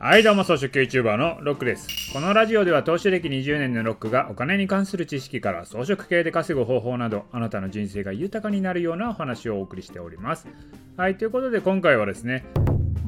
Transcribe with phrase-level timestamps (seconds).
[0.00, 2.12] はいどうも草食 YouTuber のロックです。
[2.12, 10.46] このラジオでは投資歴20年のロックがお金に関する知識から装飾系で稼ぐ方法などあなたの人生が豊かになるようなお話をお送りしております。
[10.96, 12.44] はいということで今回はですね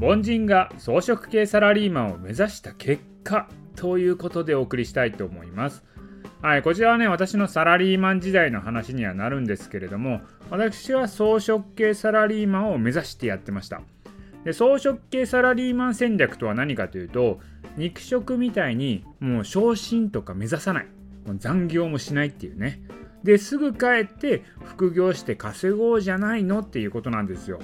[0.03, 5.85] 凡人が装飾系サラリーマンを目指した結果ということでお送りしたいと思います。
[6.43, 13.83] はい、こちらはね、私のサラリーマン時代の話にはなるんですけれども、私は装飾系サラリーマンを目指してやってました。
[14.45, 17.41] で装飾系サラリーマン戦略とは何かというと
[17.77, 20.87] 肉食みたいにもう昇進とか目指さない。
[21.27, 22.81] もう残業もしないっていうね。
[23.23, 27.61] ですぐ帰って副業して稼ごうじゃないのっていうことなんですよ。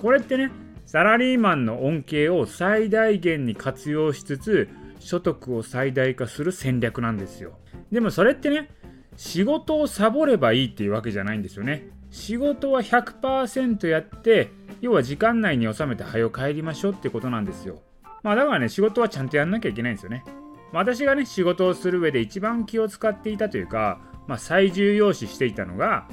[0.00, 0.50] これってね
[0.86, 7.58] サラリーマンの恩恵を最大限に活用しつつ所得を最大化する戦略なんですよ。
[7.92, 8.70] でもそれってね
[9.16, 11.90] 仕事をサボればいいっていうわけじゃないんですよね。
[12.10, 14.50] 仕事は100%やって
[14.80, 17.80] 要は時間内に収めて早よ帰りましょうってことなんですよ。
[18.22, 20.24] まあだからね、仕事はちゃんとやんなきゃいけないんですよね。
[20.72, 26.06] 私がね、仕事をする上で一番気を使っていたというか、まあ、最重要視していたのが、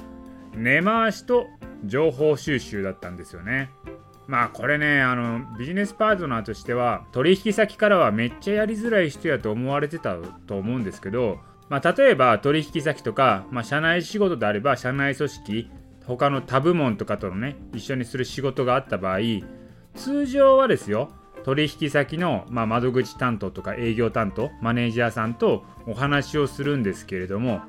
[0.54, 1.46] 根回しと
[1.84, 3.70] 情報収集だったんですよね。
[4.26, 15.70] まあこれね、あの、ビジネスパートナーとしては、取引先からはめっちゃやりづらい人やと思われてたと思うんですけど、まあ例えば取引先とか、まあ社内仕事であれば社内組織、
[16.06, 19.18] 他の他部門とかとのね一緒にする仕事があった場合
[19.94, 21.10] 通常はですよ
[21.44, 27.60] 取引先の、まあ、窓口担当とか営業担当マネージャーさんとお話をするんですけれども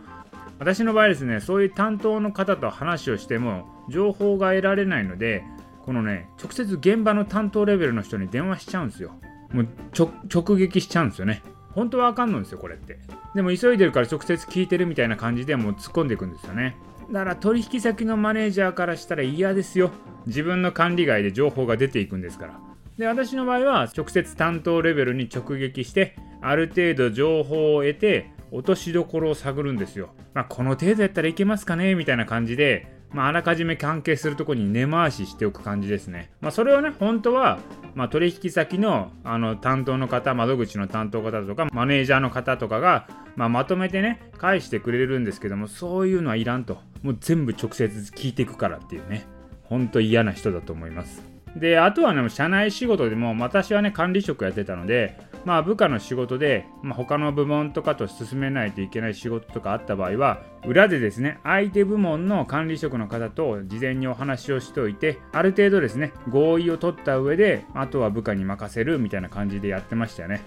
[0.59, 5.43] 私の場合ですねそういう担当の方と話をしても情報が得られないので
[5.85, 9.13] このね直接現場の担当レベルの人に電話しちゃうんですよ。
[9.53, 11.41] もう直撃しちゃうんですよね。
[11.71, 12.99] 本当はあかんのですよこれって。
[13.35, 16.75] でも急いでるから直接聞いてるみたいな感じでもう突っ込んでいくんですよね。
[17.11, 19.91] だから取引先のマネージャーからしたら嫌ですよ。
[20.25, 22.59] 自分の管理外で情報が出ていくんですから。
[22.97, 30.09] で、私の場合は直接担当レベルに直撃して、ある程度情報を得て、落としどころを探るんですよ。
[30.33, 31.95] まあ、この程度やったらいけますかね？
[31.95, 36.29] みたいな感じで、まあ、あらかじめ関係するとこに根回ししておく感じですね。
[36.41, 37.59] まあ、それをね、本当は、
[37.95, 46.79] まあ、取引先のあの担当の方、窓口の担当方とか、マネージャーの方とかが、まあ、まとめてね、返してくれるんですけども、そういうのはいらんと。
[47.01, 49.25] もう全部直接聞いていくからっていうね、
[49.63, 51.36] ほんと嫌な人だと思います。
[51.55, 70.41] で、あとはね、社内仕事でも、私はね、管理職やってたので、まあ、部下の仕事で、まあ、他の部門とかと進めないといけない仕事とかあった場合は、裏でですね、相手部門の管理職の方と事前にお話をしておいて、ある程度ですね、合意を取った上で、あとは部下に任せるみたいな感じでやってましたよね。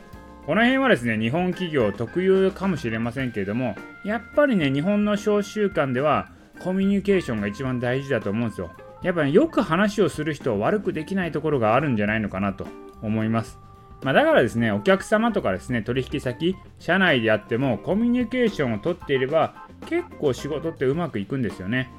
[0.46, 3.74] この辺はですね、日本企業特有かもしれませんけれども、
[4.04, 6.28] やっぱりね、日本の小習慣では、
[6.60, 8.70] コミュニケーションが一番大事だと思うんですよ。
[9.02, 12.66] やっぱり、ね、よく話をする人を悪くできないところがあるんじゃないのかなと
[13.02, 13.58] 思います。
[14.02, 21.90] まあ、だからですね、お客様とかですね、取引先、社内であってもコミュニケーションをとっていれば結構仕事ってうまくいくんですよね。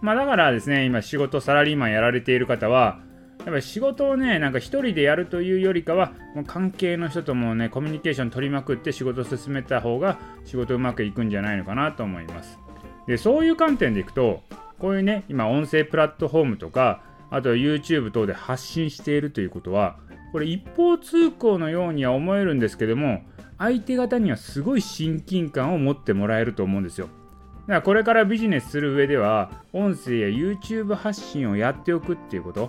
[0.00, 3.00] まあだからですね、今仕事サラリーマンやられている方は、
[3.38, 12.58] やっぱり仕事をね、なんか一人でやるというよりかは、もう関係の人ともね、コミュニケーション取りまくって仕事を進めた方が仕事うまくいくんじゃないのかなと思います。
[13.06, 14.42] でそういう観点でいくと
[14.84, 17.00] こういうね今音声プラットフォームとか
[17.30, 19.96] あと YouTube 等で発信しているということは
[20.30, 23.22] これ一方通行のようには思えるんですけども
[23.56, 27.06] 相手方にはすごい親近感を持ってもらえると思うんですよ。
[27.06, 32.68] だからこれからビジネスする上では音声や YouTube 発信をやっておくっていうこと。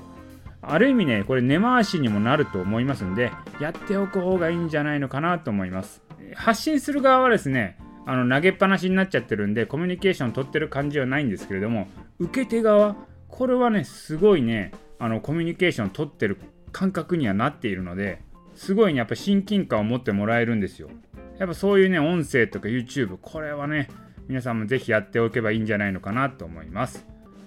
[0.62, 6.02] ある意味ねこれ根回しにもなると思いますんでやっておく方がいいんじゃないのかなと思います。
[6.34, 11.88] 発信する側はですねあの投げっぱなしになっちゃってるんでコミュニケーション取ってる感じはないんですけれども
[12.20, 12.96] 受け手側
[13.28, 16.40] これはねすごいねあのコミュニケーション取ってる
[16.72, 18.22] 感覚にはなっているので
[18.56, 20.90] すごいねやっぱ親近感を持ってもらえるんですよ
[21.38, 23.90] やっぱそういうね音声とか YouTube これはね
[24.28, 27.06] 皆さんもぜひやっておけばいいんじゃないのかなと思います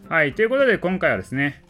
[0.09, 1.65] はいということで今回はですね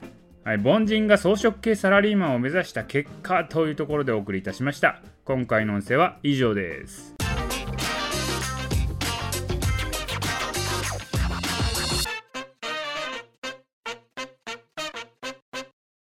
[0.49, 5.03] はい、凡人が装飾系サラリーマンを目指した結果というところでお送りいたしました。
[5.27, 7.18] 今回の音声は以上です。